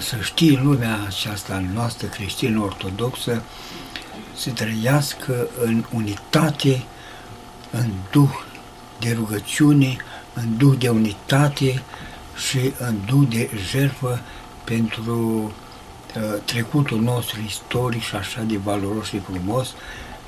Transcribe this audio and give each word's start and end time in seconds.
să 0.00 0.16
știe 0.20 0.60
lumea 0.62 0.98
aceasta 1.06 1.64
noastră 1.74 2.06
creștină-ortodoxă 2.06 3.42
să 4.36 4.50
trăiască 4.50 5.48
în 5.60 5.84
unitate, 5.94 6.82
în 7.70 7.90
duh 8.10 8.30
de 9.00 9.12
rugăciune, 9.12 9.96
în 10.34 10.56
duh 10.56 10.78
de 10.78 10.88
unitate 10.88 11.82
și 12.46 12.72
în 12.78 12.96
duh 13.06 13.28
de 13.28 13.50
jertfă 13.70 14.20
pentru 14.64 15.52
uh, 16.16 16.22
trecutul 16.44 17.00
nostru 17.00 17.40
istoric 17.46 18.02
și 18.02 18.14
așa 18.14 18.42
de 18.42 18.56
valoros 18.56 19.06
și 19.06 19.18
frumos, 19.18 19.74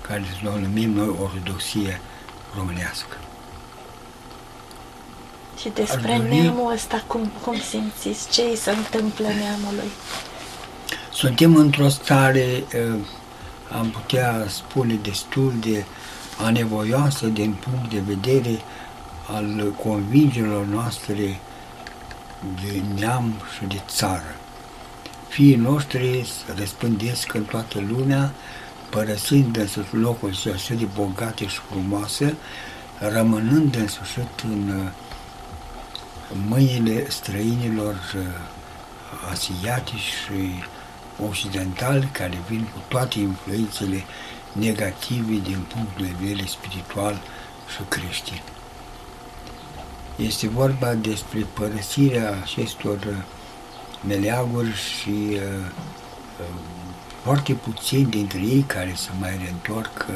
care 0.00 0.24
o 0.44 0.58
numim 0.58 0.90
noi 0.90 1.08
ortodoxie 1.08 2.00
românească. 2.56 3.16
Și 5.60 5.68
despre 5.74 6.16
dori... 6.16 6.40
neamul 6.40 6.72
ăsta, 6.72 7.04
cum, 7.06 7.30
cum 7.42 7.58
simțiți? 7.58 8.30
Ce 8.30 8.42
îi 8.42 8.56
se 8.56 8.70
întâmplă 8.70 9.26
neamului? 9.26 9.90
Suntem 11.12 11.56
într-o 11.56 11.88
stare, 11.88 12.64
uh, 12.90 12.98
am 13.78 13.90
putea 13.90 14.44
spune, 14.48 14.94
destul 14.94 15.52
de 15.60 15.84
anevoioasă 16.44 17.26
din 17.26 17.52
punct 17.52 17.90
de 17.90 18.02
vedere 18.06 18.60
al 19.26 19.74
convingerilor 19.82 20.64
noastre 20.64 21.40
de 22.62 22.82
neam 22.98 23.32
și 23.56 23.64
de 23.64 23.80
țară. 23.88 24.36
Fiii 25.28 25.54
noștri 25.54 26.24
se 26.26 26.52
răspândesc 26.58 27.34
în 27.34 27.42
toată 27.42 27.84
lumea, 27.88 28.32
părăsind 28.90 29.56
în 29.56 29.66
sfârșit 29.66 29.92
locul 29.92 30.32
și 30.32 30.48
așa 30.48 30.74
de 30.74 30.86
bogate 30.94 31.46
și 31.46 31.58
frumoase, 31.70 32.36
rămânând 32.98 33.76
în 33.76 33.88
sfârșit 33.88 34.44
în 34.44 34.90
mâinile 36.48 37.10
străinilor 37.10 37.94
uh, 38.16 38.22
asiatici 39.30 39.98
și 40.24 40.62
occidentali 41.28 42.08
care 42.12 42.38
vin 42.48 42.68
cu 42.72 42.82
toate 42.88 43.18
influențele 43.18 44.04
negative 44.52 45.32
din 45.42 45.64
punct 45.72 45.96
de 45.96 46.14
vedere 46.20 46.46
spiritual 46.46 47.20
și 47.74 47.82
creștin. 47.88 48.40
Este 50.16 50.48
vorba 50.48 50.94
despre 50.94 51.46
părăsirea 51.54 52.38
acestor 52.42 52.96
uh, 52.96 53.16
meleaguri 54.06 54.74
și 54.74 55.10
uh, 55.10 55.40
uh, 56.40 56.46
foarte 57.22 57.52
puțini 57.52 58.10
dintre 58.10 58.38
ei 58.38 58.64
care 58.66 58.92
se 58.96 59.10
mai 59.20 59.38
reîntorc 59.42 60.06
uh, 60.08 60.14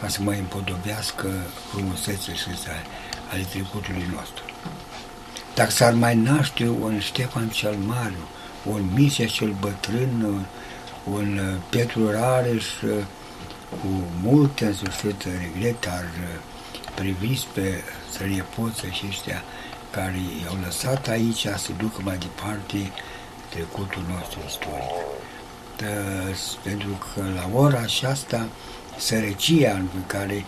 ca 0.00 0.08
să 0.08 0.22
mai 0.22 0.38
împodobească 0.38 1.28
frumusețele 1.70 2.36
și 2.36 2.48
ale 3.30 3.42
trecutului 3.42 4.08
nostru. 4.14 4.53
Dacă 5.54 5.70
s-ar 5.70 5.92
mai 5.92 6.16
naște 6.16 6.68
un 6.68 7.00
Ștefan 7.00 7.48
cel 7.48 7.76
Mare, 7.86 8.14
un 8.64 8.82
Misia 8.94 9.26
cel 9.26 9.54
Bătrân, 9.60 10.46
un 11.10 11.38
uh, 11.38 11.60
Petru 11.70 12.10
Rareș, 12.10 12.64
uh, 12.82 12.90
cu 13.68 14.02
multe, 14.22 14.64
în 14.64 14.74
sfârșit, 14.74 15.24
regret, 15.24 15.86
ar 15.86 16.04
previs 16.94 17.42
pe 17.42 17.82
străiepoții 18.10 18.88
aceștia 18.88 19.42
care 19.90 20.16
i-au 20.44 20.58
lăsat 20.64 21.08
aici 21.08 21.46
să 21.56 21.70
ducă 21.78 22.00
mai 22.02 22.18
departe 22.18 22.90
trecutul 23.48 24.02
nostru 24.08 24.38
istoric. 24.46 24.94
De, 25.76 25.86
pentru 26.62 26.88
că 26.88 27.22
la 27.34 27.58
ora 27.58 27.78
aceasta, 27.78 28.46
sărăcia 28.96 29.72
în 29.72 30.02
care 30.06 30.44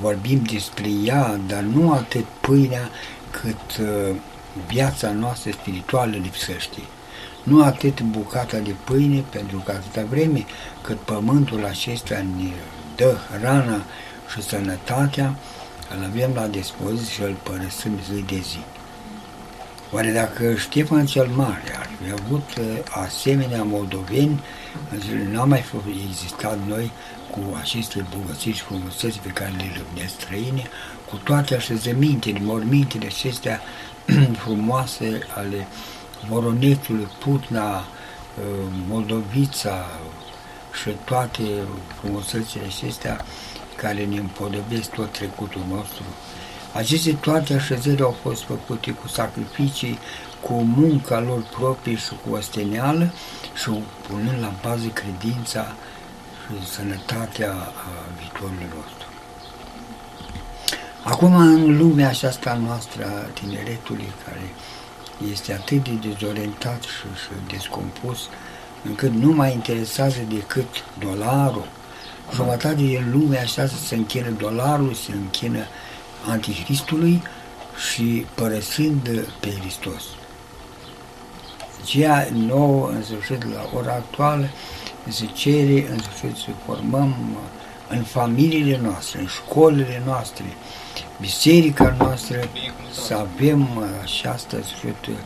vorbim 0.00 0.42
despre 0.42 0.88
ea, 1.04 1.40
dar 1.46 1.60
nu 1.60 1.92
atât 1.92 2.24
pâinea, 2.40 2.90
cât 3.30 3.86
viața 4.66 5.12
noastră 5.12 5.50
spirituală 5.50 6.16
lipsește. 6.16 6.80
Nu 7.42 7.64
atât 7.64 8.00
bucata 8.00 8.58
de 8.58 8.74
pâine, 8.84 9.24
pentru 9.30 9.62
că 9.64 9.70
atâta 9.70 10.06
vreme 10.08 10.44
cât 10.82 10.98
pământul 10.98 11.64
acesta 11.64 12.24
ne 12.36 12.50
dă 12.96 13.16
hrana 13.30 13.82
și 14.32 14.42
sănătatea, 14.42 15.34
îl 15.96 16.04
avem 16.04 16.30
la 16.34 16.46
dispoziție 16.46 17.12
și 17.12 17.22
îl 17.22 17.36
părăsim 17.42 17.98
zi 18.12 18.22
de 18.22 18.40
zi. 18.40 18.79
Oare 19.92 20.10
dacă 20.10 20.54
Ștefan 20.54 21.06
cel 21.06 21.26
Mare 21.26 21.76
ar 21.78 21.88
fi 22.02 22.12
avut 22.12 22.48
uh, 22.58 22.64
asemenea 22.90 23.62
moldoveni, 23.62 24.40
nu 25.30 25.40
am 25.40 25.48
mai 25.48 25.64
existat 26.08 26.58
noi 26.66 26.92
cu 27.30 27.40
aceste 27.60 28.06
bogății 28.16 28.52
și 28.52 28.62
frumuseți 28.62 29.18
pe 29.18 29.28
care 29.28 29.50
le 29.56 29.72
răbnesc 29.76 30.20
străine, 30.20 30.62
cu 31.08 31.16
toate 31.16 31.54
așezămintele, 31.54 32.38
mormintele 32.42 33.06
acestea 33.06 33.60
frumoase 34.42 35.18
ale 35.34 35.66
Voronețului, 36.28 37.08
Putna, 37.18 37.76
uh, 37.76 37.84
Moldovița 38.88 39.86
și 40.82 40.90
toate 41.04 41.42
frumusețile 42.00 42.64
acestea, 42.64 43.24
care 43.76 44.04
ne 44.04 44.18
împodobesc 44.18 44.90
tot 44.90 45.12
trecutul 45.12 45.62
nostru. 45.68 46.02
Aceste 46.72 47.12
toate 47.12 47.54
așezări 47.54 48.02
au 48.02 48.16
fost 48.22 48.42
făcute 48.42 48.90
cu 48.90 49.08
sacrificii, 49.08 49.98
cu 50.40 50.52
munca 50.52 51.20
lor 51.20 51.42
proprie 51.58 51.96
și 51.96 52.12
cu 52.24 52.34
osteneală 52.34 53.12
și 53.54 53.70
punând 54.08 54.40
la 54.40 54.52
bază 54.62 54.86
credința 54.86 55.72
și 56.42 56.68
sănătatea 56.68 57.54
viitorului 58.18 58.68
nostru. 58.74 59.08
Acum, 61.02 61.34
în 61.36 61.76
lumea 61.76 62.08
aceasta 62.08 62.54
noastră 62.54 63.04
a 63.04 63.30
tineretului, 63.40 64.12
care 64.24 64.52
este 65.30 65.52
atât 65.52 65.84
de 65.84 66.08
dezorientat 66.08 66.82
și, 66.82 67.06
și 67.22 67.52
descompus, 67.52 68.18
încât 68.84 69.12
nu 69.12 69.30
mai 69.30 69.52
interesează 69.52 70.18
decât 70.28 70.68
dolarul, 70.98 71.68
jumătate 72.34 72.74
din 72.74 73.10
lumea 73.12 73.42
asta 73.42 73.66
se 73.66 73.94
închină 73.94 74.30
dolarul, 74.30 74.94
se 74.94 75.12
închină 75.12 75.64
antichristului 76.26 77.22
și 77.92 78.26
părăsind 78.34 79.28
pe 79.40 79.50
Hristos. 79.60 80.02
Ceea 81.84 82.28
nou, 82.32 82.84
în 82.84 83.02
sfârșit, 83.02 83.44
la 83.54 83.70
ora 83.78 83.92
actuală, 83.92 84.48
se 85.08 85.24
cere, 85.32 85.90
în 85.90 85.98
sfârșit, 85.98 86.36
să 86.36 86.48
formăm 86.66 87.14
în 87.88 88.02
familiile 88.02 88.80
noastre, 88.82 89.20
în 89.20 89.26
școlile 89.26 90.02
noastre, 90.04 90.44
biserica 91.20 91.94
noastră, 91.98 92.48
să 93.06 93.14
avem 93.14 93.68
această, 94.02 94.62
sfârșit, 94.62 95.18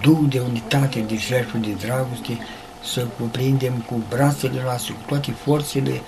duh 0.00 0.18
de 0.28 0.40
unitate, 0.40 1.00
de 1.00 1.16
jertfă, 1.16 1.56
de 1.56 1.72
dragoste, 1.86 2.38
să 2.84 3.06
cuprindem 3.18 3.72
cu 3.72 4.02
brațele 4.08 4.60
noastre, 4.62 4.92
cu 4.92 5.00
toate 5.06 5.30
forțele, 5.30 6.00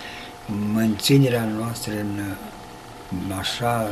menținerea 0.75 1.49
noastră 1.59 1.93
în 1.93 2.21
așa 3.39 3.91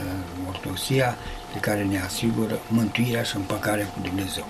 ortodoxia 0.49 1.17
pe 1.53 1.59
care 1.59 1.83
ne 1.83 2.01
asigură 2.01 2.59
mântuirea 2.69 3.23
și 3.23 3.37
împăcarea 3.37 3.87
cu 3.87 3.99
Dumnezeu. 4.03 4.47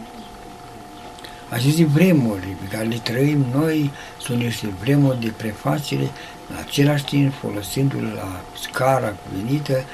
Aceste 1.49 1.85
vremuri 1.85 2.47
pe 2.47 2.77
care 2.77 2.85
le 2.85 2.97
trăim 2.97 3.47
noi 3.53 3.91
sunt 4.21 4.39
niște 4.39 4.67
vremuri 4.83 5.21
de 5.21 5.33
prefacere, 5.37 6.11
în 6.51 6.57
același 6.67 7.05
timp 7.05 7.33
folosindu-le 7.33 8.13
la 8.15 8.41
scara 8.63 9.15
cuvenită, 9.29 9.85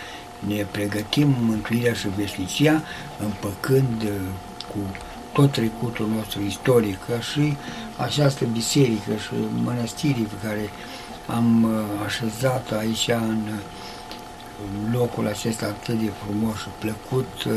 ne 0.46 0.66
pregătim 0.70 1.34
mântuirea 1.40 1.92
și 1.92 2.08
veșnicia, 2.16 2.82
împăcând 3.18 4.02
cu 4.68 4.78
tot 5.32 5.52
trecutul 5.52 6.08
nostru 6.16 6.40
istoric, 6.42 6.98
ca 7.08 7.20
și 7.20 7.56
această 7.96 8.44
biserică 8.44 9.12
și 9.16 9.30
mănăstirii 9.64 10.24
pe 10.24 10.46
care 10.46 10.70
am 11.26 11.62
uh, 11.62 11.70
așezat 12.06 12.72
aici 12.78 13.08
în 13.08 13.48
locul 14.92 15.26
acesta 15.26 15.66
atât 15.66 15.94
de 16.00 16.10
frumos 16.24 16.56
și 16.56 16.68
plăcut, 16.78 17.42
uh, 17.46 17.52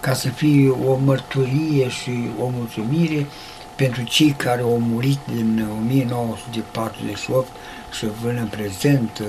ca 0.00 0.12
să 0.12 0.28
fie 0.28 0.68
o 0.68 0.96
mărturie 0.96 1.88
și 1.88 2.30
o 2.40 2.48
mulțumire 2.48 3.26
pentru 3.76 4.02
cei 4.02 4.30
care 4.30 4.60
au 4.60 4.78
murit 4.78 5.18
din 5.34 5.68
1948 5.80 7.48
și 7.92 8.06
vin 8.22 8.36
în 8.36 8.46
prezent, 8.46 9.18
uh, 9.18 9.26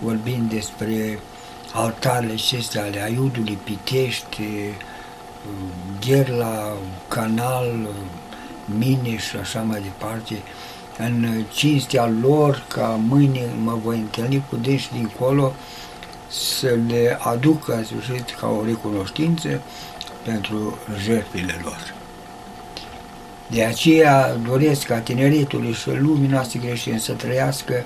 vorbind 0.00 0.50
despre 0.50 1.18
altarele 1.72 2.32
acestea 2.32 2.82
ale 2.82 3.02
Aiudului 3.02 3.58
Pitești, 3.64 4.42
Gherla, 6.00 6.72
Canal, 7.08 7.88
Mine 8.78 9.16
și 9.16 9.36
așa 9.36 9.60
mai 9.60 9.80
departe, 9.80 10.34
în 10.98 11.44
cinstea 11.52 12.12
lor, 12.20 12.64
ca 12.68 13.00
mâine 13.08 13.40
mă 13.62 13.78
voi 13.84 13.96
întâlni 13.96 14.44
cu 14.48 14.56
dânsi 14.56 14.92
dincolo, 14.92 15.52
să 16.32 16.78
le 16.88 17.18
aduc 17.20 17.68
în 17.68 17.84
sfârșit 17.84 18.34
ca 18.40 18.48
o 18.48 18.64
recunoștință 18.64 19.60
pentru 20.24 20.78
jertfile 21.04 21.60
lor. 21.62 21.94
De 23.46 23.64
aceea 23.64 24.34
doresc 24.34 24.86
ca 24.86 24.98
tineretul 24.98 25.74
și 25.74 25.90
lumii 25.90 26.28
noastre 26.28 26.58
creștine 26.58 26.98
să 26.98 27.12
trăiască 27.12 27.84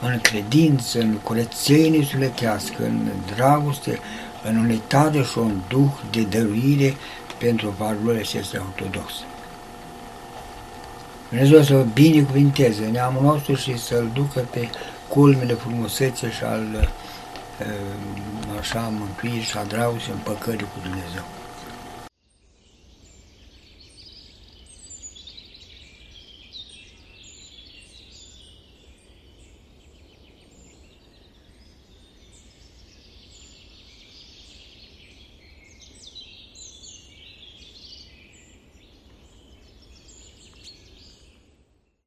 în 0.00 0.18
credință, 0.20 0.98
în 0.98 1.14
curățenie 1.22 2.04
sufletească, 2.04 2.82
în 2.82 3.08
dragoste, 3.34 3.98
în 4.42 4.56
unitate 4.56 5.22
și 5.22 5.38
un 5.38 5.60
duh 5.68 5.92
de 6.10 6.22
dăruire 6.22 6.94
pentru 7.38 7.74
valorile 7.78 8.20
acestea 8.20 8.62
ortodoxe. 8.68 9.22
Dumnezeu 11.28 11.62
să 11.62 11.86
binecuvinteze 11.92 12.84
neamul 12.84 13.22
nostru 13.22 13.54
și 13.54 13.78
să-l 13.78 14.10
ducă 14.14 14.40
pe 14.50 14.68
culmele 15.08 15.52
frumusețe 15.52 16.30
și 16.30 16.44
al 16.44 16.66
uh, 16.80 16.88
așa 18.58 18.80
mântuirii 18.80 19.40
și 19.40 19.58
a 19.58 19.64
dragostei 19.64 20.12
împăcării 20.12 20.66
cu 20.72 20.78
Dumnezeu. 20.82 21.24